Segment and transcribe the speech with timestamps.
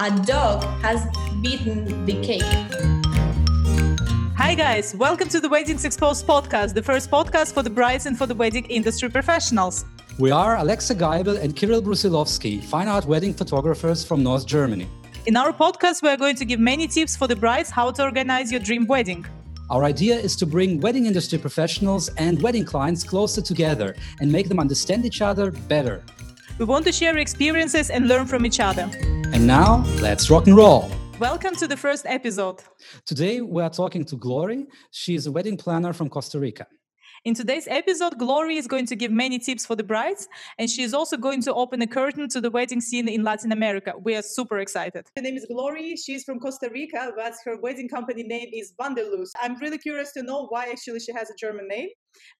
[0.00, 1.08] A dog has
[1.42, 2.42] beaten the cake.
[4.36, 4.94] Hi, guys.
[4.94, 8.34] Welcome to the Weddings Exposed podcast, the first podcast for the brides and for the
[8.36, 9.84] wedding industry professionals.
[10.16, 14.86] We are Alexa Geibel and Kirill Brusilovsky, fine art wedding photographers from North Germany.
[15.26, 18.04] In our podcast, we are going to give many tips for the brides how to
[18.04, 19.26] organize your dream wedding.
[19.68, 24.48] Our idea is to bring wedding industry professionals and wedding clients closer together and make
[24.48, 26.04] them understand each other better.
[26.56, 28.88] We want to share experiences and learn from each other.
[29.38, 30.90] And now, let's rock and roll.
[31.20, 32.60] Welcome to the first episode.
[33.06, 34.66] Today, we are talking to Glory.
[34.90, 36.66] She is a wedding planner from Costa Rica.
[37.24, 40.84] In today's episode, Glory is going to give many tips for the brides, and she
[40.84, 43.92] is also going to open a curtain to the wedding scene in Latin America.
[44.00, 45.04] We are super excited.
[45.16, 45.96] Her name is Glory.
[45.96, 49.34] She's from Costa Rica, but her wedding company name is Wanderlust.
[49.42, 51.88] I'm really curious to know why actually she has a German name.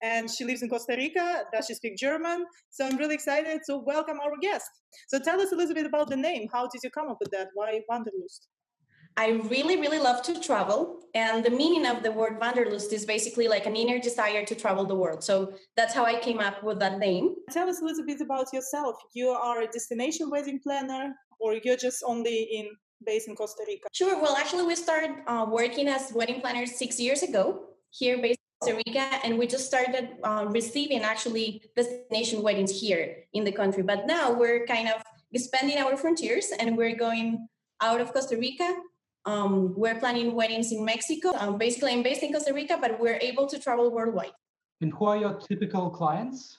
[0.01, 1.43] And she lives in Costa Rica.
[1.53, 2.45] Does she speak German?
[2.69, 4.69] So I'm really excited to welcome our guest.
[5.09, 6.47] So tell us a little bit about the name.
[6.53, 7.49] How did you come up with that?
[7.53, 8.47] Why Wanderlust?
[9.19, 11.01] I really, really love to travel.
[11.13, 14.85] And the meaning of the word Wanderlust is basically like an inner desire to travel
[14.85, 15.25] the world.
[15.25, 17.35] So that's how I came up with that name.
[17.51, 18.95] Tell us a little bit about yourself.
[19.13, 22.69] You are a destination wedding planner, or you're just only in
[23.05, 23.87] based in Costa Rica?
[23.91, 24.21] Sure.
[24.21, 27.43] Well, actually, we started uh, working as wedding planners six years ago
[27.89, 33.25] here based in Costa Rica, and we just started uh, receiving actually destination weddings here
[33.33, 33.83] in the country.
[33.83, 35.01] But now we're kind of
[35.33, 37.47] expanding our frontiers and we're going
[37.81, 38.75] out of Costa Rica
[39.25, 41.33] um, we're planning weddings in Mexico.
[41.37, 44.31] Um, basically, I'm based in Costa Rica, but we're able to travel worldwide.
[44.81, 46.57] And who are your typical clients?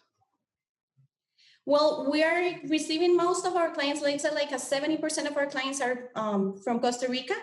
[1.67, 5.47] Well, we are receiving most of our clients, like said, like a 70% of our
[5.47, 7.35] clients are um, from Costa Rica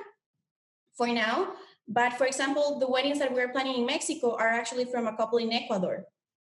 [0.95, 1.53] for now.
[1.87, 5.37] But for example, the weddings that we're planning in Mexico are actually from a couple
[5.37, 6.05] in Ecuador.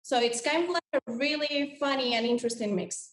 [0.02, 3.11] So it's kind of like a really funny and interesting mix.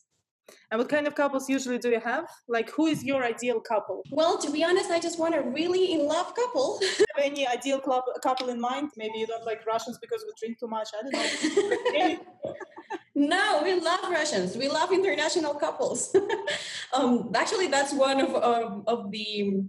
[0.70, 2.28] And what kind of couples usually do you have?
[2.46, 4.02] Like, who is your ideal couple?
[4.10, 6.80] Well, to be honest, I just want a really in love couple.
[7.18, 8.90] have any ideal club, couple in mind?
[8.96, 10.88] Maybe you don't like Russians because we drink too much.
[10.94, 12.56] I don't know.
[13.14, 14.56] no, we love Russians.
[14.56, 16.14] We love international couples.
[16.92, 19.62] um, actually, that's one of, of, of the,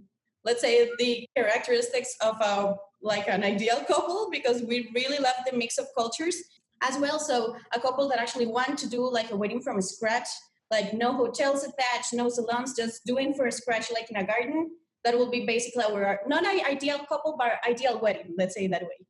[0.44, 5.56] let's say, the characteristics of a, like an ideal couple because we really love the
[5.56, 6.36] mix of cultures
[6.82, 7.18] as well.
[7.18, 10.28] So a couple that actually want to do like a wedding from scratch
[10.70, 14.70] like no hotels attached, no salons, just doing for a scratch like in a garden.
[15.04, 18.34] That will be basically our not an ideal couple, but ideal wedding.
[18.36, 19.06] Let's say that way,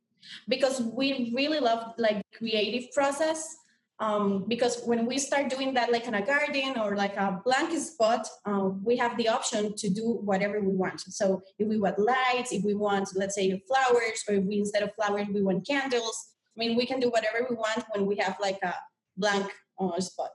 [0.49, 3.57] because we really love like creative process.
[3.99, 7.79] Um, because when we start doing that like in a garden or like a blank
[7.79, 11.99] spot uh, we have the option to do whatever we want so if we want
[11.99, 15.67] lights if we want let's say flowers or if we instead of flowers we want
[15.67, 18.73] candles i mean we can do whatever we want when we have like a
[19.19, 20.31] blank uh, spot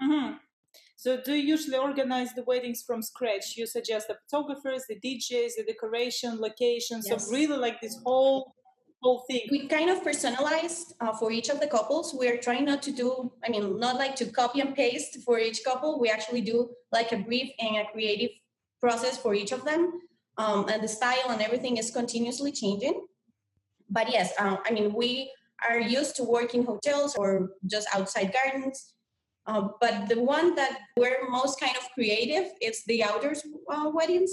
[0.00, 0.34] mm-hmm.
[0.98, 3.56] So, do you usually organize the weddings from scratch?
[3.56, 7.06] You suggest the photographers, the DJs, the decoration, locations.
[7.08, 7.24] Yes.
[7.24, 8.52] So, really, like this whole
[9.00, 9.42] whole thing.
[9.48, 12.16] We kind of personalized uh, for each of the couples.
[12.18, 15.38] We are trying not to do, I mean, not like to copy and paste for
[15.38, 16.00] each couple.
[16.00, 18.30] We actually do like a brief and a creative
[18.80, 20.00] process for each of them.
[20.36, 23.06] Um, and the style and everything is continuously changing.
[23.88, 25.30] But yes, uh, I mean, we
[25.68, 28.94] are used to working hotels or just outside gardens.
[29.48, 33.42] Uh, but the one that we're most kind of creative is the outdoors
[33.72, 34.30] uh, weddings.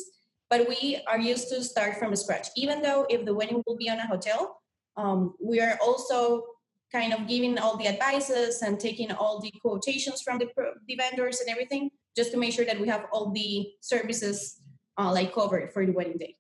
[0.49, 2.49] But we are used to start from scratch.
[2.55, 4.61] Even though if the wedding will be on a hotel,
[4.97, 6.43] um, we are also
[6.91, 10.47] kind of giving all the advices and taking all the quotations from the,
[10.87, 14.61] the vendors and everything, just to make sure that we have all the services
[14.99, 16.35] uh, like covered for the wedding day.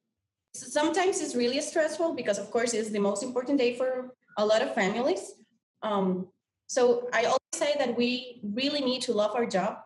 [0.53, 4.45] So sometimes it's really stressful because, of course, it's the most important day for a
[4.45, 5.33] lot of families.
[5.81, 6.27] Um,
[6.67, 9.77] so I always say that we really need to love our job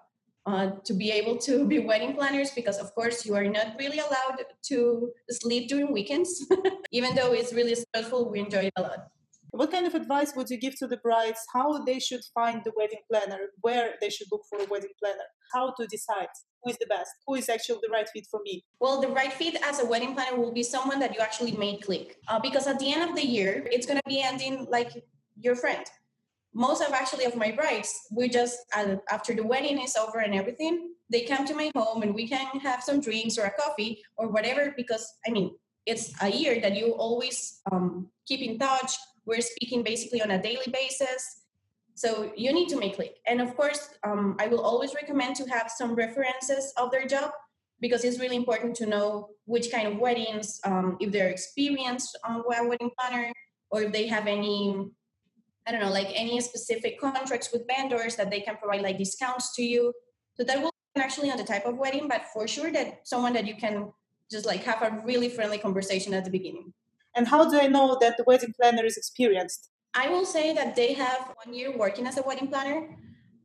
[0.45, 3.99] uh, to be able to be wedding planners because of course you are not really
[3.99, 6.45] allowed to sleep during weekends
[6.91, 8.31] even though it's really stressful.
[8.31, 8.99] We enjoy it a lot.
[9.51, 11.39] What kind of advice would you give to the brides?
[11.53, 15.27] How they should find the wedding planner where they should look for a wedding planner?
[15.53, 16.27] How to decide
[16.63, 18.63] who is the best who is actually the right fit for me?
[18.79, 21.81] Well the right fit as a wedding planner will be someone that you actually made
[21.81, 22.17] click.
[22.27, 24.91] Uh, because at the end of the year it's going to be ending like
[25.39, 25.85] your friend
[26.53, 30.33] most of actually of my brides we just uh, after the wedding is over and
[30.33, 34.01] everything they come to my home and we can have some drinks or a coffee
[34.17, 35.51] or whatever because i mean
[35.89, 38.93] it's a year that you always um, keep in touch.
[39.25, 41.41] We're speaking basically on a daily basis.
[41.95, 43.15] So you need to make click.
[43.25, 47.31] And of course um, i will always recommend to have some references of their job
[47.81, 52.43] because it's really important to know which kind of weddings um, if they're experienced on
[52.47, 53.31] wedding planner
[53.71, 54.89] or if they have any
[55.69, 59.55] I don't know, like any specific contracts with vendors that they can provide like discounts
[59.55, 59.93] to you.
[60.33, 63.45] So that will actually on the type of wedding, but for sure that someone that
[63.45, 63.91] you can
[64.31, 66.73] just like have a really friendly conversation at the beginning.
[67.15, 69.69] And how do I know that the wedding planner is experienced?
[69.93, 72.97] I will say that they have one year working as a wedding planner.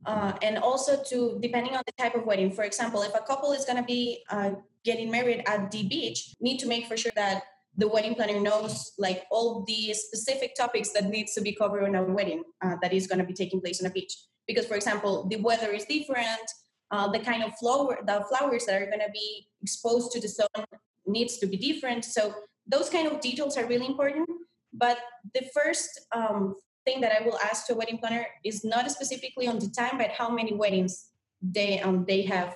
[0.07, 3.51] Uh, and also to depending on the type of wedding for example if a couple
[3.53, 4.51] is going to be uh,
[4.83, 7.41] getting married at the beach need to make for sure that
[7.77, 11.95] the wedding planner knows like all the specific topics that needs to be covered in
[11.95, 14.13] a wedding uh, that is going to be taking place on a beach.
[14.47, 16.47] Because for example the weather is different
[16.91, 20.27] uh, the kind of flower the flowers that are going to be exposed to the
[20.27, 20.65] sun
[21.05, 22.05] needs to be different.
[22.05, 22.33] So
[22.67, 24.27] those kind of details are really important.
[24.73, 24.97] But
[25.33, 26.55] the first um,
[26.85, 29.97] thing that I will ask to a wedding planner is not specifically on the time,
[29.97, 31.09] but how many weddings
[31.41, 32.55] they um they have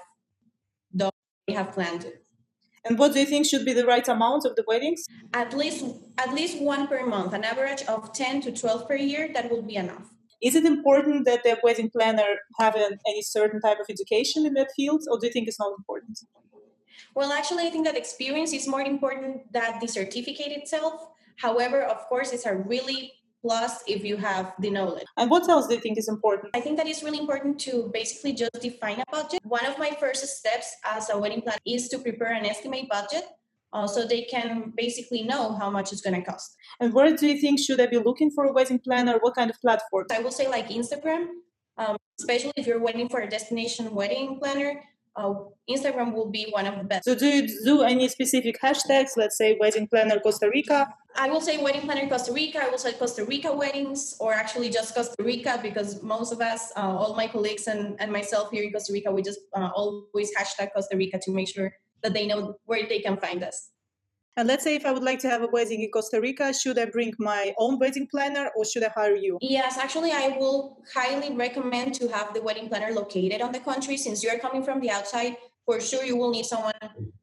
[1.47, 2.05] they have planned.
[2.85, 5.05] And what do you think should be the right amount of the weddings?
[5.33, 5.85] At least
[6.17, 9.29] at least one per month, an average of ten to twelve per year.
[9.33, 10.07] That will be enough.
[10.41, 14.53] Is it important that the wedding planner have an, any certain type of education in
[14.53, 16.17] that field, or do you think it's not important?
[17.13, 21.09] Well, actually, I think that experience is more important than the certificate itself.
[21.37, 25.05] However, of course, it's a really plus if you have the knowledge.
[25.17, 26.55] And what else do you think is important?
[26.55, 29.39] I think that it's really important to basically just define a budget.
[29.43, 33.23] One of my first steps as a wedding planner is to prepare an estimate budget
[33.73, 36.55] uh, so they can basically know how much it's going to cost.
[36.79, 39.17] And where do you think should I be looking for a wedding planner?
[39.19, 40.07] What kind of platform?
[40.11, 41.27] I will say like Instagram,
[41.77, 44.81] um, especially if you're waiting for a destination wedding planner
[45.15, 45.33] uh,
[45.69, 47.05] Instagram will be one of the best.
[47.05, 49.11] So, do you do any specific hashtags?
[49.17, 50.93] Let's say wedding planner Costa Rica.
[51.15, 52.63] I will say wedding planner Costa Rica.
[52.63, 56.71] I will say Costa Rica weddings, or actually just Costa Rica, because most of us,
[56.75, 60.31] uh, all my colleagues and, and myself here in Costa Rica, we just uh, always
[60.35, 61.71] hashtag Costa Rica to make sure
[62.03, 63.71] that they know where they can find us.
[64.37, 66.79] And let's say if I would like to have a wedding in Costa Rica, should
[66.79, 69.37] I bring my own wedding planner or should I hire you?
[69.41, 73.97] Yes, actually, I will highly recommend to have the wedding planner located on the country
[73.97, 75.35] since you're coming from the outside.
[75.65, 76.73] For sure, you will need someone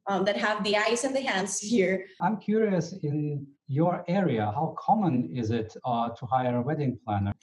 [0.05, 2.05] um, that have the eyes and the hands here.
[2.21, 7.33] I'm curious in your area, how common is it uh, to hire a wedding planner?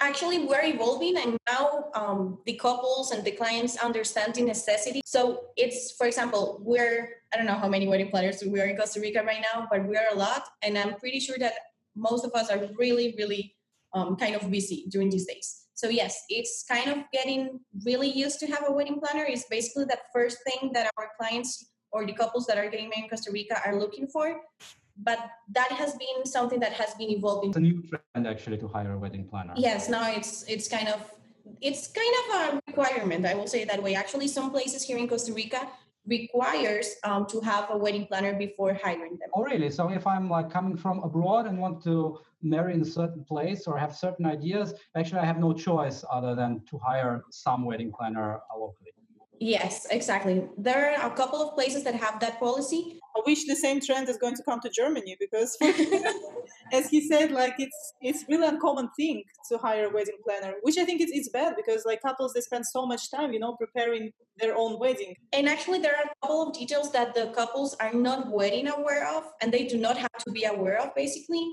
[0.00, 5.00] Actually we're evolving and now um, the couples and the clients understand the necessity.
[5.04, 8.76] So it's for example we're i don't know how many wedding planners we are in
[8.76, 11.54] costa rica right now but we are a lot and i'm pretty sure that
[11.96, 13.54] most of us are really really
[13.94, 15.66] um, kind of busy during these days.
[15.74, 19.24] So yes it's kind of getting really used to have a wedding planner.
[19.24, 23.04] Is basically that first thing that our clients or the couples that are getting married
[23.04, 24.40] in costa rica are looking for
[25.02, 25.18] but
[25.50, 27.50] that has been something that has been evolving.
[27.50, 29.54] It's a new trend actually to hire a wedding planner.
[29.56, 31.00] Yes, now it's it's kind of
[31.60, 33.26] it's kind of a requirement.
[33.26, 33.94] I will say that way.
[33.94, 35.68] Actually, some places here in Costa Rica
[36.06, 39.28] requires um, to have a wedding planner before hiring them.
[39.34, 39.70] Oh, really?
[39.70, 43.66] So if I'm like coming from abroad and want to marry in a certain place
[43.66, 47.92] or have certain ideas, actually I have no choice other than to hire some wedding
[47.92, 48.92] planner locally.
[49.40, 50.48] Yes, exactly.
[50.56, 53.00] There are a couple of places that have that policy.
[53.16, 55.56] I wish the same trend is going to come to Germany because,
[56.72, 60.76] as he said, like it's it's really uncommon thing to hire a wedding planner, which
[60.76, 63.56] I think it's, it's bad because like couples they spend so much time, you know,
[63.56, 65.14] preparing their own wedding.
[65.32, 69.08] And actually, there are a couple of details that the couples are not wedding aware
[69.16, 71.44] of, and they do not have to be aware of, basically.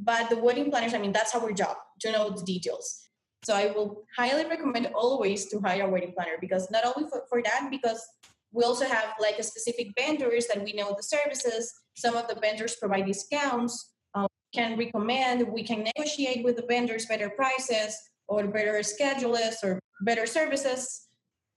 [0.00, 3.08] But the wedding planners, I mean, that's our job to know the details.
[3.44, 7.22] So I will highly recommend always to hire a wedding planner because not only for,
[7.28, 8.04] for that, because
[8.52, 11.72] we also have like a specific vendors that we know the services.
[11.96, 13.92] Some of the vendors provide discounts.
[14.14, 19.78] Um, can recommend, we can negotiate with the vendors better prices or better schedules or
[20.02, 21.08] better services.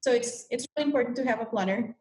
[0.01, 1.95] So it's it's really important to have a planner.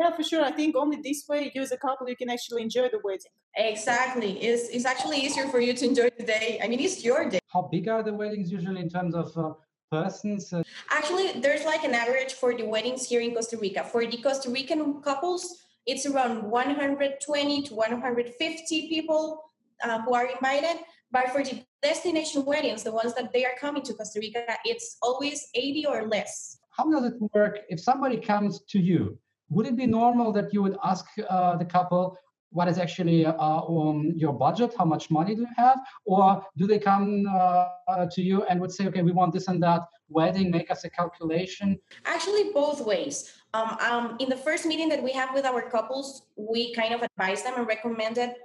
[0.00, 0.42] Yeah, for sure.
[0.42, 3.34] I think only this way, you as a couple, you can actually enjoy the wedding.
[3.56, 4.42] Exactly.
[4.42, 6.58] It's, it's actually easier for you to enjoy the day.
[6.62, 7.40] I mean, it's your day.
[7.52, 9.52] How big are the weddings usually in terms of uh,
[9.90, 10.52] persons?
[10.52, 13.84] Uh, actually, there's like an average for the weddings here in Costa Rica.
[13.84, 19.50] For the Costa Rican couples, it's around 120 to 150 people
[19.82, 20.82] uh, who are invited.
[21.10, 24.96] But for the destination weddings, the ones that they are coming to Costa Rica, it's
[25.02, 26.58] always 80 or less.
[26.70, 29.18] How does it work if somebody comes to you?
[29.48, 32.16] Would it be normal that you would ask uh, the couple,
[32.52, 34.74] what is actually uh, um, your budget?
[34.76, 35.78] How much money do you have?
[36.04, 39.62] Or do they come uh, to you and would say, okay, we want this and
[39.62, 41.78] that wedding, make us a calculation?
[42.04, 43.32] Actually, both ways.
[43.54, 47.02] Um, um, in the first meeting that we have with our couples, we kind of
[47.02, 48.36] advise them and recommend recommended,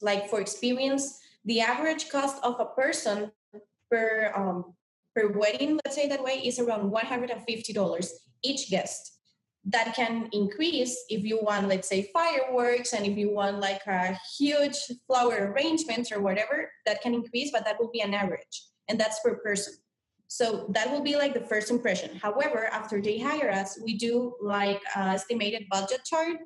[0.00, 3.30] like for experience, the average cost of a person
[3.90, 4.74] per um,
[5.14, 8.10] per wedding, let's say that way, is around $150
[8.42, 9.17] each guest
[9.68, 14.18] that can increase if you want let's say fireworks and if you want like a
[14.38, 18.98] huge flower arrangement or whatever that can increase but that will be an average and
[18.98, 19.74] that's per person
[20.28, 22.14] So that will be like the first impression.
[22.20, 26.36] However, after they hire us, we do like estimated budget chart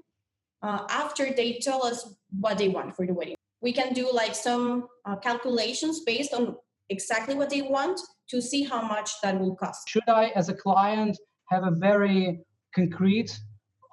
[0.63, 3.35] uh, after they tell us what they want for the wedding.
[3.61, 6.57] We can do like some uh, calculations based on
[6.91, 8.01] exactly what they want
[8.31, 9.89] to see how much that will cost.
[9.89, 11.19] Should I, as a client,
[11.51, 12.39] have a very
[12.75, 13.39] concrete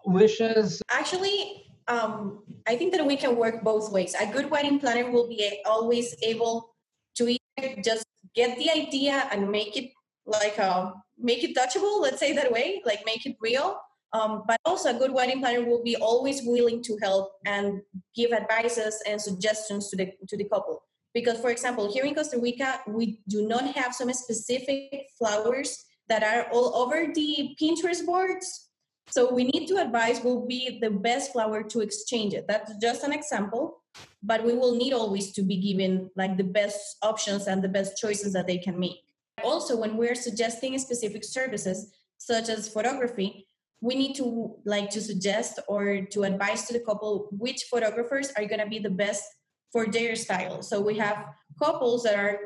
[0.06, 0.82] wishes?
[0.90, 4.16] Actually, um, I think that we can work both ways.
[4.20, 6.76] A good wedding planner will be always able
[7.16, 7.38] to
[7.84, 8.06] just
[8.36, 9.92] get the idea and make it
[10.26, 13.78] like a uh, make it touchable let's say that way like make it real
[14.14, 17.82] um, but also a good wedding planner will be always willing to help and
[18.16, 20.82] give advices and suggestions to the to the couple
[21.14, 26.24] because for example here in costa rica we do not have some specific flowers that
[26.24, 28.69] are all over the pinterest boards
[29.10, 32.46] so we need to advise will be the best flower to exchange it.
[32.48, 33.80] That's just an example
[34.22, 37.98] but we will need always to be given like the best options and the best
[37.98, 39.00] choices that they can make.
[39.44, 43.46] Also when we're suggesting specific services such as photography
[43.82, 48.44] we need to like to suggest or to advise to the couple which photographers are
[48.44, 49.24] going to be the best
[49.72, 50.62] for their style.
[50.62, 52.40] So we have couples that are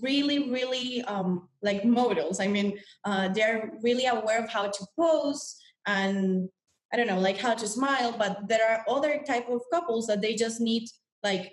[0.00, 2.38] really really um, like models.
[2.38, 5.56] I mean uh, they're really aware of how to pose
[5.86, 6.48] and
[6.92, 10.20] i don't know like how to smile but there are other type of couples that
[10.20, 10.88] they just need
[11.22, 11.52] like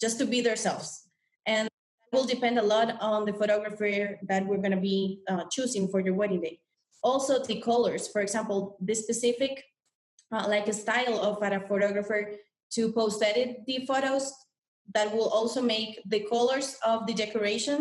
[0.00, 1.08] just to be themselves.
[1.46, 1.68] And
[2.12, 6.00] will depend a lot on the photographer that we're going to be uh, choosing for
[6.00, 6.60] your wedding day.
[7.02, 9.62] Also the colors for example the specific
[10.32, 12.20] uh, like a style of a photographer
[12.74, 14.32] to post edit the photos
[14.94, 17.78] that will also make the colors of the decoration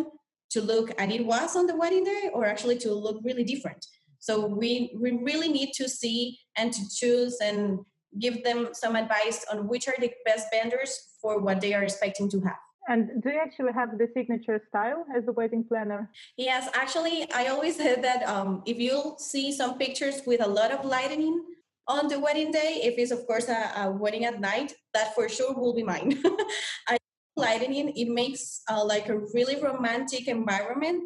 [0.49, 3.85] to look as it was on the wedding day or actually to look really different
[4.23, 7.79] so we, we really need to see and to choose and
[8.19, 12.29] give them some advice on which are the best vendors for what they are expecting
[12.29, 16.11] to have and do you actually have the signature style as the wedding planner?
[16.35, 20.71] Yes, actually, I always said that um, if you see some pictures with a lot
[20.71, 21.45] of lighting
[21.87, 25.29] on the wedding day, if it's of course a, a wedding at night, that for
[25.29, 26.21] sure will be mine.
[26.89, 26.97] I
[27.37, 31.03] lighting it makes uh, like a really romantic environment,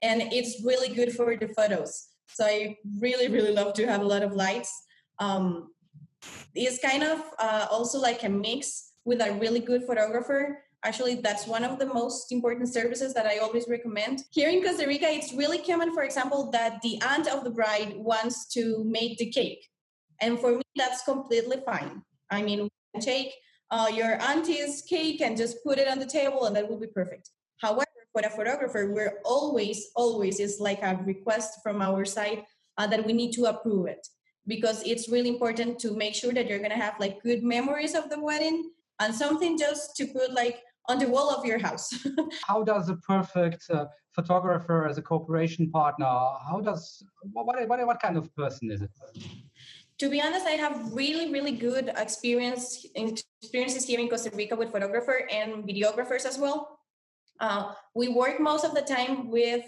[0.00, 2.08] and it's really good for the photos.
[2.34, 4.72] So I really, really love to have a lot of lights.
[5.18, 5.72] Um,
[6.54, 11.46] it's kind of uh, also like a mix with a really good photographer Actually, that's
[11.46, 14.22] one of the most important services that I always recommend.
[14.30, 17.94] Here in Costa Rica, it's really common, for example, that the aunt of the bride
[17.96, 19.66] wants to make the cake.
[20.20, 22.02] And for me, that's completely fine.
[22.30, 22.68] I mean,
[23.00, 23.32] take
[23.72, 26.86] uh, your auntie's cake and just put it on the table, and that will be
[26.86, 27.30] perfect.
[27.60, 32.44] However, for a photographer, we're always, always it's like a request from our side
[32.76, 34.06] uh, that we need to approve it
[34.46, 37.94] because it's really important to make sure that you're going to have like good memories
[37.94, 41.90] of the wedding and something just to put like on the wall of your house.
[42.46, 46.06] how does a perfect uh, photographer as a cooperation partner?
[46.06, 48.90] How does what, what what kind of person is it?
[49.98, 54.70] To be honest, I have really really good experience experiences here in Costa Rica with
[54.70, 56.77] photographer and videographers as well.
[57.40, 59.64] Uh, we work most of the time with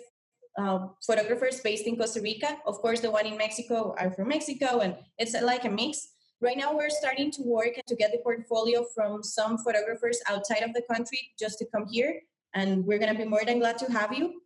[0.59, 2.59] uh, photographers based in Costa Rica.
[2.67, 6.09] Of course, the one in Mexico are from Mexico, and it's like a mix.
[6.41, 10.73] Right now, we're starting to work to get the portfolio from some photographers outside of
[10.73, 12.21] the country just to come here.
[12.55, 14.41] And we're going to be more than glad to have you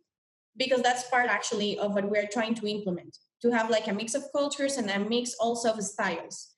[0.57, 4.13] because that's part actually of what we're trying to implement to have like a mix
[4.13, 6.51] of cultures and a mix also of styles.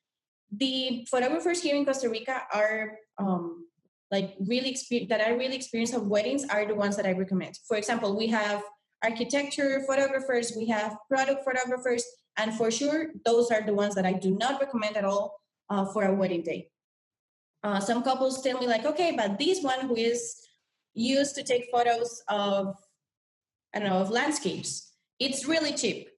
[0.51, 3.66] The photographers here in Costa Rica are um,
[4.11, 7.59] like really exper- that I really experience of weddings are the ones that I recommend.
[7.67, 8.63] For example, we have
[9.03, 12.03] architecture photographers, we have product photographers,
[12.37, 15.85] and for sure, those are the ones that I do not recommend at all uh,
[15.85, 16.69] for a wedding day.
[17.63, 20.35] Uh, some couples tell me like, okay, but this one who is
[20.93, 22.75] used to take photos of,
[23.75, 26.09] I don't know, of landscapes, it's really cheap.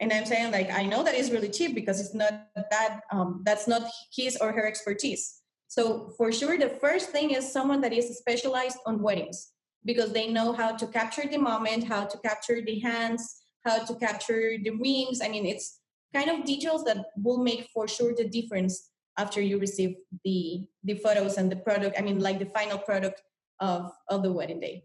[0.00, 3.42] And I'm saying like, I know that is really cheap because it's not that, um,
[3.44, 3.82] that's not
[4.14, 5.40] his or her expertise.
[5.68, 9.52] So for sure, the first thing is someone that is specialized on weddings
[9.84, 13.94] because they know how to capture the moment, how to capture the hands, how to
[13.96, 15.20] capture the rings.
[15.22, 15.80] I mean, it's
[16.14, 19.94] kind of details that will make for sure the difference after you receive
[20.24, 21.98] the the photos and the product.
[21.98, 23.22] I mean, like the final product
[23.60, 24.84] of of the wedding day.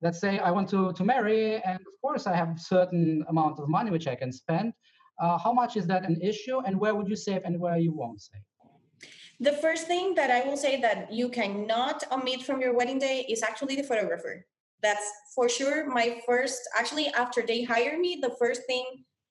[0.00, 3.68] Let's say I want to to marry, and of course I have certain amount of
[3.68, 4.72] money which I can spend.
[5.20, 7.92] Uh, how much is that an issue, and where would you save, and where you
[7.92, 8.42] won't save?
[9.42, 13.26] The first thing that I will say that you cannot omit from your wedding day
[13.28, 14.46] is actually the photographer.
[14.84, 18.84] That's for sure my first actually after they hire me the first thing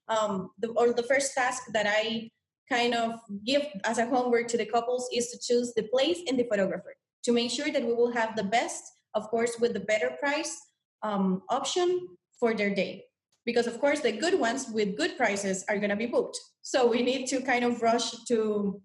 [0.10, 2.30] um, the, or the first task that i
[2.70, 6.38] kind of give as a homework to the couples is to choose the place and
[6.40, 9.80] the photographer to make sure that we will have the best of course with the
[9.92, 10.60] better price
[11.04, 12.08] um, option
[12.40, 13.04] for their day.
[13.46, 16.40] Because of course the good ones with good prices are going to be booked.
[16.62, 18.82] So we need to kind of rush to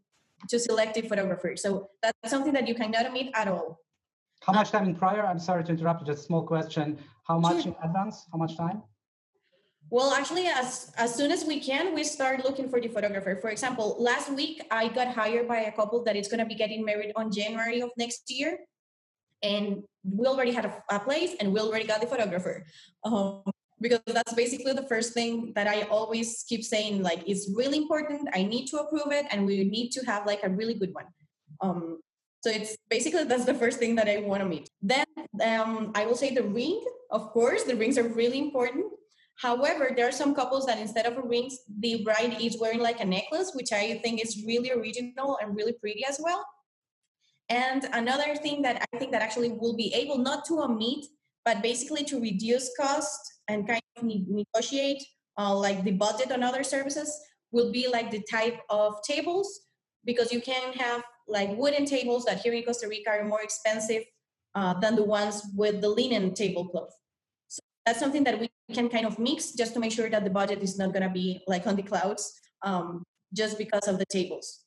[0.48, 3.78] to select a photographer so that's something that you cannot omit at all.
[4.42, 5.26] How much time in prior?
[5.26, 6.98] I'm sorry to interrupt just a small question.
[7.26, 7.72] How much sure.
[7.72, 8.26] in advance?
[8.30, 8.82] How much time?
[9.88, 13.38] Well actually as as soon as we can we start looking for the photographer.
[13.40, 16.56] For example last week i got hired by a couple that is going to be
[16.56, 18.58] getting married on january of next year.
[19.42, 22.64] And we already had a, a place and we already got the photographer.
[23.04, 23.42] Um,
[23.80, 28.28] because that's basically the first thing that I always keep saying like it's really important.
[28.34, 31.06] I need to approve it and we need to have like a really good one.
[31.60, 32.00] Um
[32.40, 34.70] so it's basically that's the first thing that I want to meet.
[34.80, 35.06] Then
[35.42, 36.82] um I will say the ring.
[37.10, 38.86] Of course the rings are really important.
[39.36, 43.00] However there are some couples that instead of a rings the bride is wearing like
[43.00, 46.44] a necklace which I think is really original and really pretty as well.
[47.48, 51.04] And another thing that I think that actually will be able not to omit
[51.44, 55.02] but basically to reduce cost and kind of negotiate
[55.38, 57.20] uh, like the budget on other services
[57.52, 59.60] will be like the type of tables
[60.04, 64.04] because you can have like wooden tables that here in Costa Rica are more expensive
[64.54, 66.92] uh, than the ones with the linen tablecloth.
[67.48, 70.30] So that's something that we can kind of mix just to make sure that the
[70.30, 74.06] budget is not going to be like on the clouds um, just because of the
[74.06, 74.60] tables.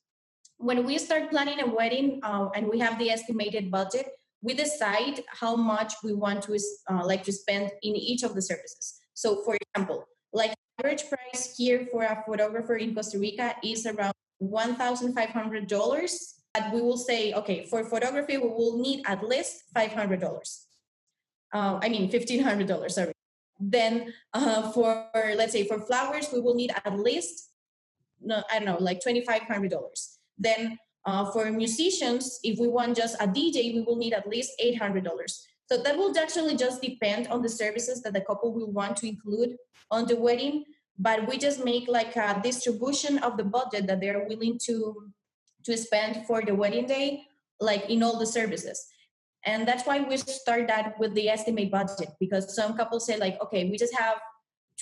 [0.58, 4.10] When we start planning a wedding uh, and we have the estimated budget,
[4.42, 6.58] we decide how much we want to
[6.90, 9.00] uh, like to spend in each of the services.
[9.14, 14.14] So, for example, like average price here for a photographer in Costa Rica is around
[14.38, 16.36] one thousand five hundred dollars.
[16.54, 20.66] But we will say, okay, for photography, we will need at least five hundred dollars.
[21.52, 22.94] Uh, I mean, fifteen hundred dollars.
[22.94, 23.12] Sorry.
[23.60, 27.50] Then uh, for let's say for flowers, we will need at least
[28.22, 30.18] no, I don't know, like twenty five hundred dollars.
[30.38, 34.52] Then uh, for musicians, if we want just a DJ, we will need at least
[34.62, 35.06] $800.
[35.70, 39.08] So that will actually just depend on the services that the couple will want to
[39.08, 39.56] include
[39.90, 40.64] on the wedding.
[40.98, 45.10] But we just make like a distribution of the budget that they're willing to
[45.64, 47.22] to spend for the wedding day,
[47.60, 48.86] like in all the services.
[49.44, 53.40] And that's why we start that with the estimate budget because some couples say like,
[53.42, 54.16] okay, we just have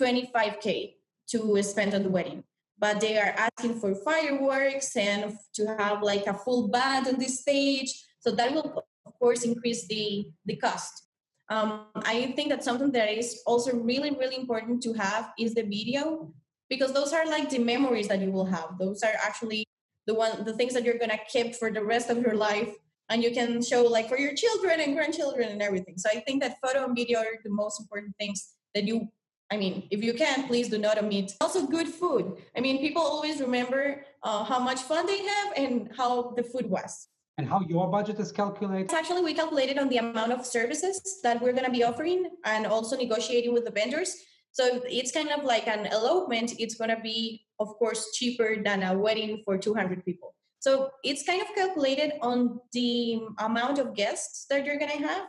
[0.00, 0.94] 25k
[1.30, 2.44] to spend on the wedding
[2.78, 7.26] but they are asking for fireworks and to have like a full band on the
[7.26, 7.92] stage.
[8.20, 11.04] So that will, of course, increase the, the cost.
[11.50, 15.62] Um, I think that something that is also really, really important to have is the
[15.62, 16.32] video
[16.68, 18.78] because those are like the memories that you will have.
[18.78, 19.64] Those are actually
[20.06, 22.70] the one, the things that you're gonna keep for the rest of your life,
[23.08, 25.96] and you can show like for your children and grandchildren and everything.
[25.96, 29.08] So I think that photo and video are the most important things that you
[29.50, 31.32] I mean, if you can, please do not omit.
[31.40, 32.36] Also, good food.
[32.56, 36.68] I mean, people always remember uh, how much fun they have and how the food
[36.68, 37.08] was.
[37.38, 38.92] And how your budget is calculated?
[38.92, 42.66] Actually, we calculated on the amount of services that we're going to be offering and
[42.66, 44.14] also negotiating with the vendors.
[44.52, 46.54] So it's kind of like an elopement.
[46.58, 50.34] It's going to be, of course, cheaper than a wedding for 200 people.
[50.58, 55.26] So it's kind of calculated on the amount of guests that you're going to have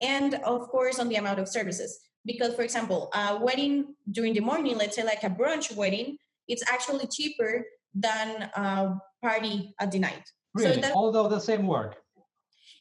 [0.00, 4.40] and, of course, on the amount of services because for example a wedding during the
[4.40, 6.16] morning let's say like a brunch wedding
[6.48, 10.24] it's actually cheaper than a party at the night.
[10.54, 10.74] Really?
[10.74, 11.96] so that, although the same work?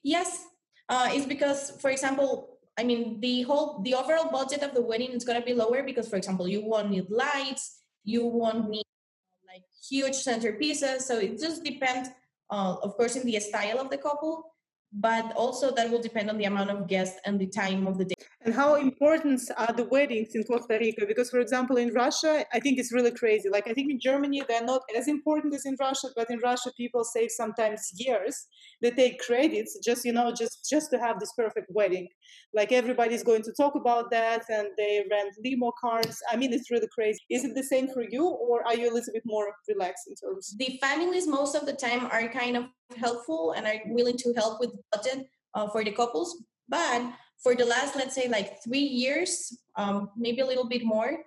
[0.04, 0.46] Yes.
[0.90, 5.12] Uh, it's because for example i mean the whole the overall budget of the wedding
[5.12, 8.84] is going to be lower because for example you won't need lights you won't need
[9.48, 11.02] like huge centerpieces.
[11.02, 12.10] So it just depends
[12.50, 14.54] uh, of course in the style of the couple
[14.94, 18.06] but also that will depend on the amount of guests and the time of the
[18.06, 21.06] day and how important are the weddings in Costa Rica?
[21.06, 23.50] Because, for example, in Russia, I think it's really crazy.
[23.50, 26.72] Like, I think in Germany, they're not as important as in Russia, but in Russia,
[26.76, 28.48] people save sometimes years.
[28.82, 32.08] They take credits just, you know, just just to have this perfect wedding.
[32.52, 36.18] Like, everybody's going to talk about that, and they rent limo cars.
[36.32, 37.20] I mean, it's really crazy.
[37.30, 40.16] Is it the same for you, or are you a little bit more relaxed in
[40.16, 40.56] terms?
[40.58, 44.60] The families, most of the time, are kind of helpful and are willing to help
[44.60, 46.44] with budget uh, for the couples.
[46.70, 51.18] But for the last, let's say, like three years, um, maybe a little bit more,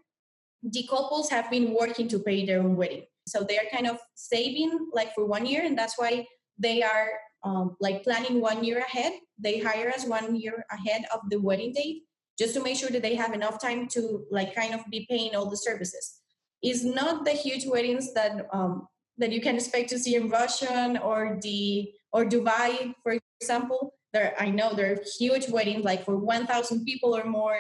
[0.62, 3.04] the couples have been working to pay their own wedding.
[3.26, 6.26] So they are kind of saving like for one year, and that's why
[6.58, 7.08] they are
[7.42, 9.12] um, like planning one year ahead.
[9.38, 12.02] They hire us one year ahead of the wedding date
[12.38, 15.34] just to make sure that they have enough time to like kind of be paying
[15.34, 16.20] all the services.
[16.62, 20.98] It's not the huge weddings that um, that you can expect to see in Russian
[20.98, 23.94] or the or Dubai, for example.
[24.12, 27.58] There i know there are huge weddings like for 1000 people or more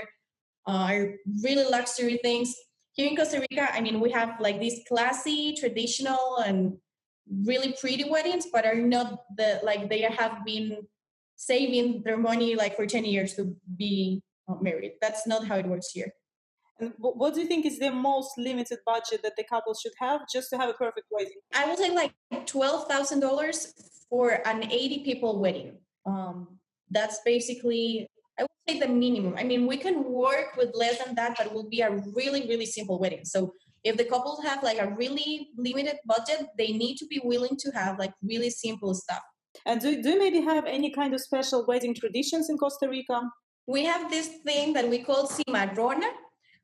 [0.68, 2.54] uh, are really luxury things.
[2.92, 6.78] Here in costa rica i mean we have like these classy traditional and
[7.42, 10.86] really pretty weddings but are not the like they have been
[11.34, 14.92] saving their money like for 10 years to be uh, married.
[15.00, 16.12] That's not how it works here
[16.80, 20.22] And what do you think is the most limited budget that the couple should have
[20.32, 21.38] just to have a perfect wedding?
[21.54, 22.12] I would say like
[22.46, 23.72] twelve thousand dollars
[24.10, 25.78] for an eighty people wedding.
[26.04, 26.58] Um,
[26.90, 28.08] that's basically
[28.38, 29.34] I would say the minimum.
[29.38, 32.48] I mean, we can work with less than that, but it will be a really
[32.48, 33.24] really simple wedding.
[33.24, 33.52] So
[33.84, 37.70] if the couples have like a really limited budget, they need to be willing to
[37.70, 39.22] have like really simple stuff.
[39.66, 43.20] And do, do you maybe have any kind of special wedding traditions in Costa Rica?
[43.66, 46.10] We have this thing that we call cimarrona,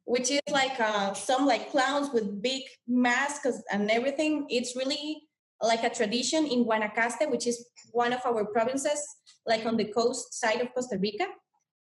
[0.05, 4.47] which is like uh, some like clowns with big masks and everything.
[4.49, 5.23] It's really
[5.63, 9.01] like a tradition in Guanacaste, which is one of our provinces,
[9.47, 11.27] like on the coast side of Costa Rica.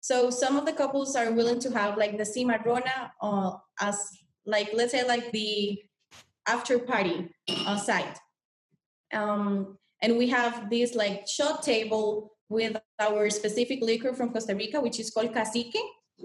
[0.01, 3.97] So some of the couples are willing to have like the cimarrona uh, as
[4.45, 5.79] like let's say like the
[6.47, 7.29] after party
[7.77, 8.17] site.
[9.13, 14.81] Um, and we have this like shot table with our specific liquor from Costa Rica,
[14.81, 15.77] which is called cacique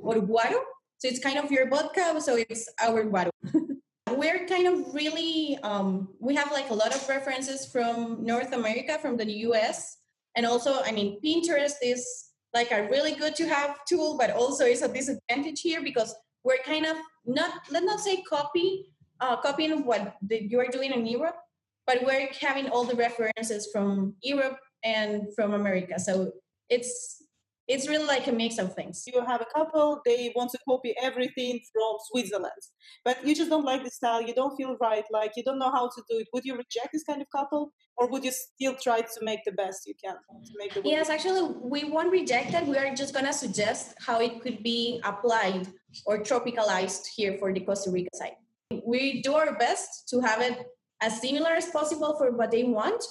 [0.02, 0.60] or guaro.
[0.98, 3.30] So it's kind of your vodka, so it's our guaro.
[4.10, 8.98] We're kind of really, um, we have like a lot of references from North America,
[8.98, 9.98] from the US.
[10.34, 14.64] And also, I mean, Pinterest is like a really good to have tool, but also
[14.64, 18.86] it's a disadvantage here because we're kind of not, let's not say copy,
[19.20, 21.36] uh, copying what the, you are doing in Europe,
[21.86, 25.98] but we're having all the references from Europe and from America.
[26.00, 26.32] So
[26.68, 27.22] it's
[27.68, 29.04] it's really like a mix of things.
[29.06, 32.62] You have a couple, they want to copy everything from Switzerland,
[33.04, 35.70] but you just don't like the style, you don't feel right, like you don't know
[35.70, 36.28] how to do it.
[36.32, 39.52] Would you reject this kind of couple, or would you still try to make the
[39.52, 42.66] best you can to make the Yes, actually, we won't reject it.
[42.66, 45.68] We are just gonna suggest how it could be applied
[46.06, 48.36] or tropicalized here for the Costa Rica side.
[48.86, 50.66] We do our best to have it
[51.02, 53.04] as similar as possible for what they want,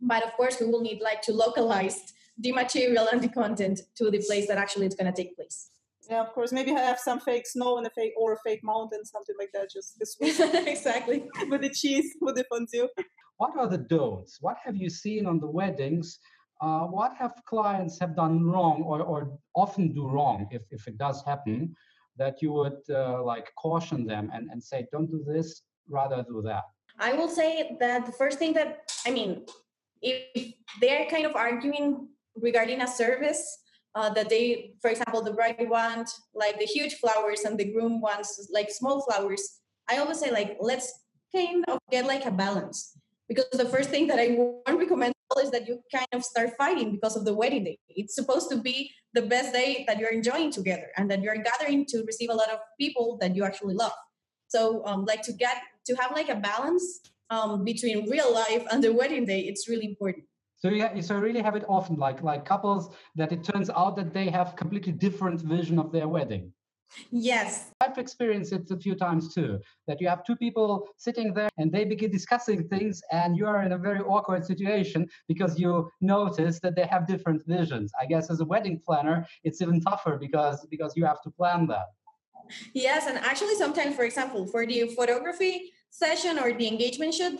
[0.00, 4.10] but of course, we will need like to localize the material and the content to
[4.10, 5.70] the place that actually it's going to take place.
[6.08, 6.50] Yeah, of course.
[6.52, 9.70] Maybe have some fake snow and a fake or a fake mountain, something like that.
[9.70, 12.88] Just this exactly with the cheese, with the fondue.
[13.36, 14.38] What are the don'ts?
[14.40, 16.18] What have you seen on the weddings?
[16.60, 20.98] Uh, what have clients have done wrong or, or often do wrong if, if it
[20.98, 21.74] does happen
[22.18, 26.42] that you would uh, like caution them and, and say don't do this rather do
[26.42, 26.64] that
[26.98, 29.46] i will say that the first thing that i mean
[30.02, 32.08] if they're kind of arguing
[32.40, 33.58] regarding a service
[33.94, 38.00] uh, that they, for example, the bride want like the huge flowers and the groom
[38.00, 39.60] wants like small flowers.
[39.88, 40.92] I always say like let's
[41.34, 42.96] kind of get like a balance
[43.28, 44.28] because the first thing that I
[44.66, 47.78] won't recommend is that you kind of start fighting because of the wedding day.
[47.88, 51.86] It's supposed to be the best day that you're enjoying together and that you're gathering
[51.86, 53.92] to receive a lot of people that you actually love.
[54.48, 57.00] So um, like to get to have like a balance
[57.30, 60.24] um, between real life and the wedding day, it's really important.
[60.60, 63.96] So yeah, so I really have it often like like couples that it turns out
[63.96, 66.52] that they have completely different vision of their wedding.
[67.10, 67.70] Yes.
[67.80, 69.58] I've experienced it a few times too.
[69.86, 73.62] That you have two people sitting there and they begin discussing things, and you are
[73.62, 77.90] in a very awkward situation because you notice that they have different visions.
[77.98, 81.66] I guess as a wedding planner, it's even tougher because because you have to plan
[81.68, 81.86] that.
[82.74, 87.38] Yes, and actually sometimes, for example, for the photography session or the engagement shoot,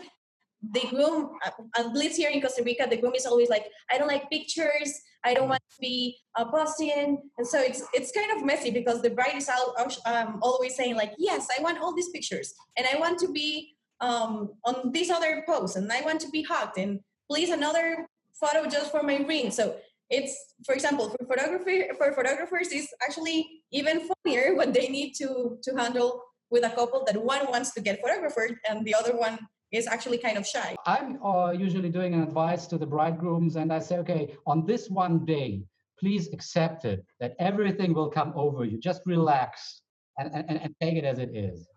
[0.61, 3.97] the groom, uh, at least here in Costa Rica, the groom is always like, I
[3.97, 5.01] don't like pictures.
[5.23, 7.21] I don't want to be a posting.
[7.37, 10.95] And so it's it's kind of messy because the bride is all, um, always saying
[10.95, 12.53] like, yes, I want all these pictures.
[12.77, 15.75] And I want to be um, on this other pose.
[15.75, 16.77] And I want to be hugged.
[16.77, 19.51] And please another photo just for my ring.
[19.51, 19.77] So
[20.09, 25.57] it's, for example, for photography, for photographers, it's actually even funnier when they need to,
[25.63, 29.39] to handle with a couple that one wants to get photographed and the other one
[29.71, 30.75] is actually kind of shy.
[30.85, 34.89] I'm uh, usually doing an advice to the bridegrooms, and I say, okay, on this
[34.89, 35.63] one day,
[35.99, 38.77] please accept it that everything will come over you.
[38.77, 39.81] Just relax
[40.17, 41.67] and, and, and take it as it is.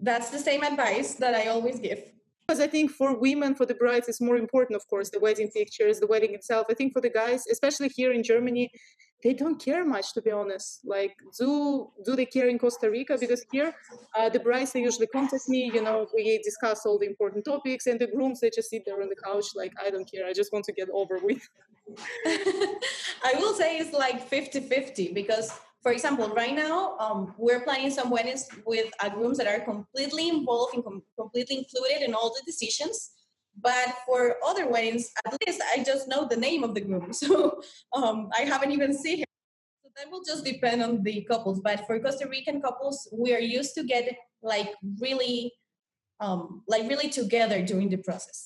[0.00, 2.02] That's the same advice that I always give.
[2.46, 5.48] Because I think for women, for the brides, it's more important, of course, the wedding
[5.48, 6.66] pictures, the wedding itself.
[6.68, 8.70] I think for the guys, especially here in Germany,
[9.22, 10.80] they don't care much to be honest.
[10.84, 13.16] Like do do they care in costa rica?
[13.18, 13.74] Because here
[14.16, 17.86] uh, the brides they usually contact me you know we discuss all the important topics
[17.86, 20.32] and the grooms they just sit there on the couch like i don't care i
[20.32, 21.42] just want to get over with.
[22.26, 28.08] I will say it's like 50-50 because for example right now um, we're planning some
[28.10, 32.42] weddings with uh, grooms that are completely involved and com- completely included in all the
[32.46, 33.12] decisions
[33.60, 37.12] but for other weddings, at least I just know the name of the groom.
[37.22, 37.60] So
[37.92, 39.26] um, I haven't even seen him.
[39.84, 41.60] So that will just depend on the couples.
[41.60, 45.52] But for Costa Rican couples, we are used to get like really,
[46.20, 48.44] um, like really together during the process.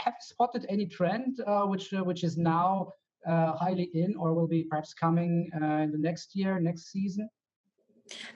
[0.00, 2.92] Have you spotted any trend uh, which uh, which is now
[3.26, 7.28] uh, highly in or will be perhaps coming uh, in the next year, next season?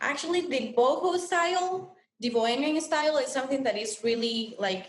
[0.00, 4.87] Actually, the boho style, the bohemian style, is something that is really like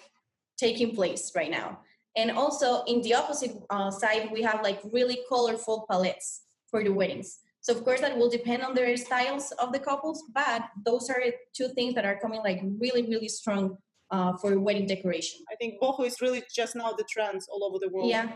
[0.58, 1.80] taking place right now.
[2.16, 6.92] And also in the opposite uh, side, we have like really colorful palettes for the
[6.92, 7.40] weddings.
[7.62, 11.22] So of course that will depend on the styles of the couples, but those are
[11.54, 13.78] two things that are coming like really, really strong
[14.12, 15.42] uh, for wedding decoration.
[15.52, 18.10] I think boho is really just now the trend all over the world.
[18.10, 18.30] Yeah.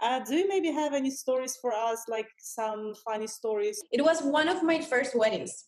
[0.00, 3.82] Uh, do you maybe have any stories for us, like some funny stories?
[3.92, 5.64] It was one of my first weddings.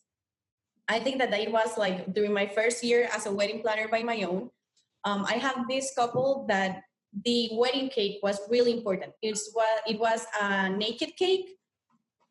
[0.89, 4.03] I think that it was like during my first year as a wedding planner by
[4.03, 4.51] my own.
[5.05, 6.83] Um, I have this couple that
[7.25, 9.13] the wedding cake was really important.
[9.23, 11.57] It's what it was a naked cake.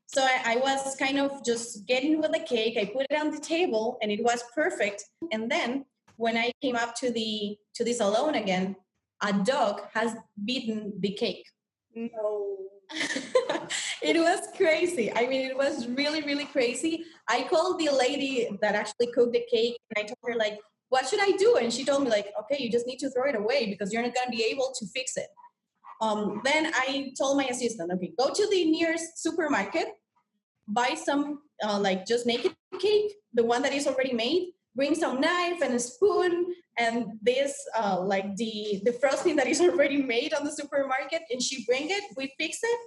[0.07, 2.77] So I, I was kind of just getting with the cake.
[2.77, 5.05] I put it on the table and it was perfect.
[5.31, 5.85] And then
[6.17, 8.75] when I came up to the to the salon again,
[9.21, 11.45] a dog has beaten the cake.
[11.95, 12.57] No.
[14.01, 15.11] it was crazy.
[15.15, 17.05] I mean, it was really, really crazy.
[17.27, 20.59] I called the lady that actually cooked the cake and I told her, like,
[20.93, 21.57] what should I do?
[21.59, 24.03] And she told me, like, okay, you just need to throw it away because you're
[24.03, 25.29] not going to be able to fix it.
[26.01, 29.87] Um, then I told my assistant, okay, go to the nearest supermarket,
[30.67, 35.19] buy some, uh, like, just naked cake, the one that is already made, bring some
[35.19, 40.33] knife and a spoon and this uh, like the the frosting that is already made
[40.33, 42.79] on the supermarket and she bring it we fix it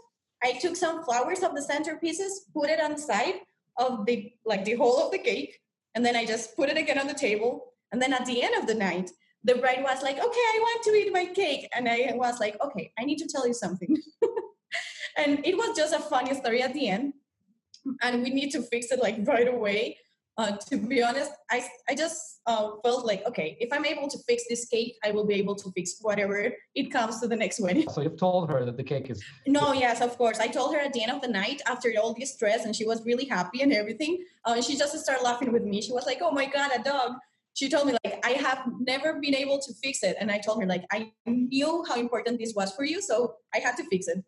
[0.42, 3.36] i took some flowers of the centerpieces put it on the side
[3.78, 5.60] of the like the whole of the cake
[5.94, 8.55] and then i just put it again on the table and then at the end
[8.57, 9.11] of the night
[9.44, 12.57] the bride was like okay i want to eat my cake and i was like
[12.62, 13.96] okay i need to tell you something
[15.16, 17.12] and it was just a funny story at the end
[18.03, 19.96] and we need to fix it like right away
[20.38, 24.18] uh, to be honest, I, I just uh, felt like, okay, if I'm able to
[24.29, 27.59] fix this cake, I will be able to fix whatever it comes to the next
[27.59, 27.88] wedding.
[27.88, 29.25] So you've told her that the cake is.
[29.46, 30.38] No, yes, of course.
[30.38, 32.85] I told her at the end of the night after all this stress, and she
[32.85, 34.25] was really happy and everything.
[34.44, 35.81] Uh, she just started laughing with me.
[35.81, 37.12] She was like, oh my God, a dog.
[37.56, 40.18] She told me, like, I have never been able to fix it.
[40.20, 43.60] And I told her, like, I knew how important this was for you, so I
[43.60, 44.22] had to fix it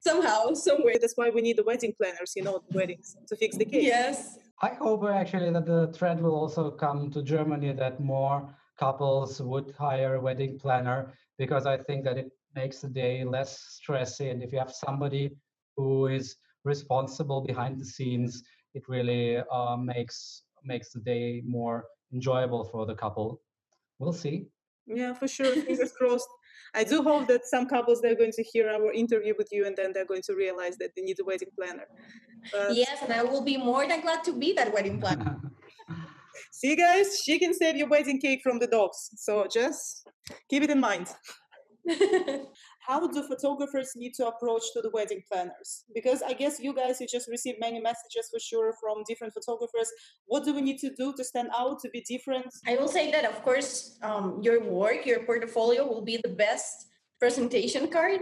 [0.00, 0.96] somehow, somewhere.
[1.00, 3.84] That's why we need the wedding planners, you know, weddings to fix the cake.
[3.84, 4.36] Yes.
[4.60, 9.74] I hope actually that the trend will also come to Germany that more couples would
[9.78, 14.30] hire a wedding planner because I think that it makes the day less stressy.
[14.30, 15.30] And if you have somebody
[15.78, 18.42] who is responsible behind the scenes,
[18.74, 23.40] it really uh, makes makes the day more enjoyable for the couple.
[23.98, 24.46] We'll see.
[24.86, 25.54] Yeah, for sure.
[25.66, 26.28] Fingers crossed.
[26.74, 29.76] I do hope that some couples they're going to hear our interview with you and
[29.76, 31.86] then they're going to realize that they need a wedding planner.
[32.50, 35.40] But yes, and I will be more than glad to be that wedding planner.
[36.50, 39.10] See, guys, she can save your wedding cake from the dogs.
[39.16, 40.08] So just
[40.50, 41.08] keep it in mind.
[42.80, 45.84] how do photographers need to approach to the wedding planners?
[45.94, 49.90] Because i guess you guys you just receive many messages for sure from different photographers.
[50.26, 52.46] What do we need to do to stand out to be different?
[52.66, 56.86] I will say that of course um, your work your portfolio will be the best
[57.18, 58.20] presentation card.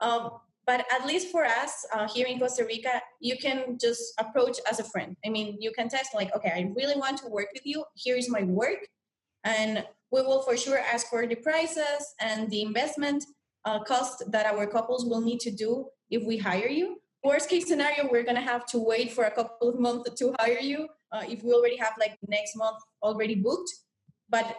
[0.00, 0.30] Um,
[0.66, 4.80] but at least for us uh, here in costa rica you can just approach as
[4.80, 5.16] a friend.
[5.24, 7.84] I mean you can text like okay i really want to work with you.
[7.94, 8.82] Here is my work.
[9.44, 13.24] And we will for sure ask for the prices and the investment
[13.64, 16.96] uh, cost that our couples will need to do if we hire you.
[17.24, 20.60] Worst case scenario, we're gonna have to wait for a couple of months to hire
[20.60, 23.70] you uh, if we already have like next month already booked.
[24.28, 24.56] But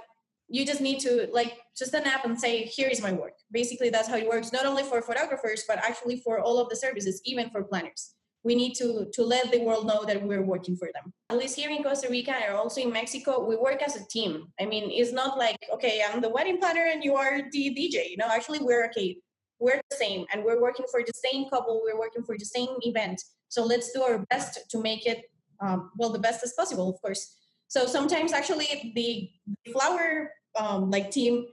[0.50, 3.34] you just need to like just an app and say, here is my work.
[3.52, 6.76] Basically, that's how it works, not only for photographers, but actually for all of the
[6.76, 10.76] services, even for planners we need to to let the world know that we're working
[10.76, 11.14] for them.
[11.30, 14.48] At least here in costa rica and also in mexico we work as a team.
[14.60, 18.10] I mean it's not like okay i'm the wedding planner and you are the dj
[18.12, 18.30] you know?
[18.30, 19.18] Actually we're okay
[19.60, 22.70] we're the same and we're working for the same couple we're working for the same
[22.82, 23.22] event.
[23.50, 25.20] So let's do our best to make it
[25.60, 27.36] um, well the best as possible of course.
[27.70, 29.30] So sometimes actually the
[29.74, 31.48] flower um, like team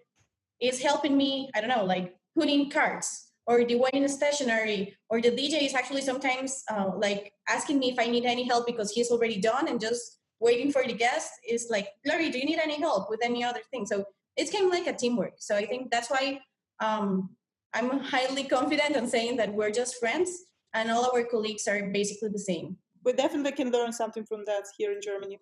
[0.60, 5.30] is helping me i don't know like putting cards or the wedding stationery or the
[5.30, 9.10] dj is actually sometimes uh, like asking me if i need any help because he's
[9.10, 12.78] already done and just waiting for the guest is like glory do you need any
[12.78, 13.86] help with any other thing?
[13.86, 14.04] So
[14.36, 15.34] it's kind of like a teamwork.
[15.38, 16.40] So i think that's why
[16.80, 17.30] um,
[17.72, 20.30] i'm highly confident in saying that we're just friends
[20.74, 22.76] and all our colleagues are basically the same.
[23.04, 25.38] We definitely can learn something from that here in germany.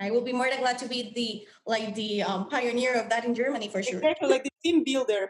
[0.00, 1.28] I will be more than glad to be the
[1.66, 3.98] like the um, pioneer of that in Germany for sure.
[3.98, 5.28] Exactly, like the team builder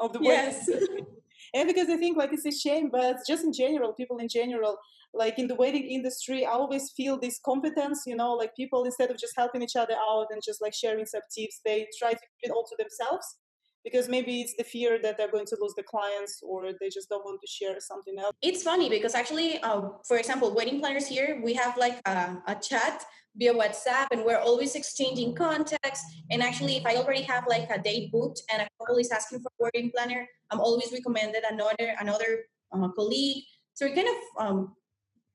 [0.00, 0.68] of the yes.
[1.54, 4.78] and because I think like it's a shame, but just in general, people in general,
[5.12, 9.10] like in the wedding industry, I always feel this competence, you know, like people instead
[9.10, 12.18] of just helping each other out and just like sharing some tips, they try to
[12.18, 13.36] keep it all to themselves.
[13.84, 17.08] Because maybe it's the fear that they're going to lose the clients or they just
[17.08, 18.32] don't want to share something else.
[18.42, 22.54] It's funny because actually uh, for example wedding planners here we have like a, a,
[22.60, 23.04] chat
[23.36, 26.02] via whatsapp and we're always exchanging contacts.
[26.30, 29.40] And actually if i already have like a date booked and a couple is asking
[29.40, 33.44] for a wedding planner i'm always recommended another another uh, colleague.
[33.74, 34.76] So we're kind of um,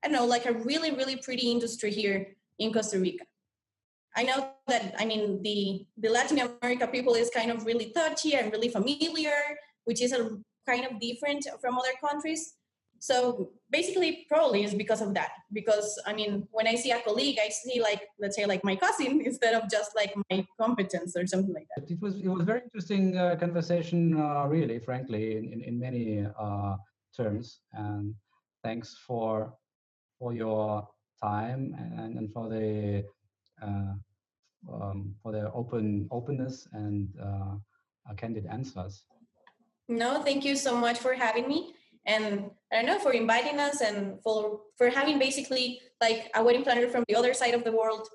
[0.04, 3.24] i don't know like a really really pretty industry here in costa rica
[4.16, 8.34] I know that I mean the the Latin America people is kind of really touchy
[8.34, 9.36] and really familiar,
[9.84, 10.30] which is a
[10.66, 12.54] kind of different from other countries.
[12.98, 15.30] So basically, probably is because of that.
[15.52, 18.74] Because I mean, when I see a colleague, I see like let's say like my
[18.74, 21.90] cousin instead of just like my competence or something like that.
[21.90, 26.26] It was it was very interesting uh, conversation, uh, really, frankly, in in, in many
[26.40, 26.76] uh,
[27.14, 27.60] terms.
[27.72, 28.14] And
[28.64, 29.52] thanks for
[30.18, 30.88] for your
[31.22, 33.04] time and, and for the
[33.62, 33.94] uh,
[34.72, 37.54] um, for their open openness and uh,
[38.16, 39.04] candid answers.
[39.88, 41.74] No, thank you so much for having me,
[42.06, 46.64] and I don't know for inviting us and for for having basically like a wedding
[46.64, 48.08] planner from the other side of the world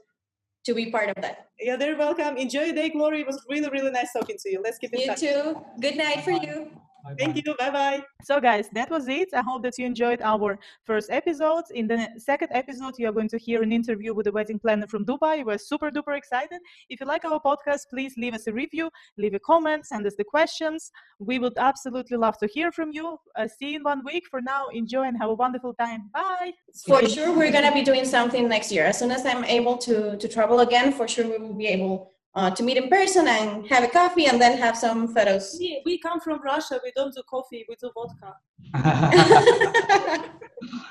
[0.66, 1.50] to be part of that.
[1.60, 2.38] Yeah, they're welcome.
[2.38, 3.22] Enjoy your day, Glory.
[3.22, 4.62] It was really, really nice talking to you.
[4.64, 5.22] Let's keep in you touch.
[5.22, 5.66] You too.
[5.80, 6.72] Good night for you.
[7.04, 7.56] Bye Thank you.
[7.58, 8.04] Bye bye.
[8.24, 9.30] So, guys, that was it.
[9.34, 11.64] I hope that you enjoyed our first episode.
[11.74, 14.88] In the second episode, you are going to hear an interview with a wedding planner
[14.88, 15.44] from Dubai.
[15.46, 16.60] We're super duper excited.
[16.90, 20.16] If you like our podcast, please leave us a review, leave a comment, send us
[20.18, 20.92] the questions.
[21.20, 23.18] We would absolutely love to hear from you.
[23.36, 24.26] Uh, see you in one week.
[24.30, 26.10] For now, enjoy and have a wonderful time.
[26.14, 26.54] Bye.
[26.86, 28.86] For sure, we're going to be doing something next year.
[28.86, 32.12] As soon as I'm able to, to travel again, for sure, we will be able
[32.36, 35.58] uh, to meet in person and have a coffee and then have some photos.
[35.60, 36.80] Yeah, we come from Russia.
[36.84, 37.66] We don't do coffee.
[37.68, 38.36] We do vodka.